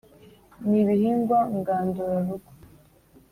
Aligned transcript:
ni 0.67 0.77
ibihingwa 0.83 1.39
ngandura 1.57 2.15
rugo 2.25 2.51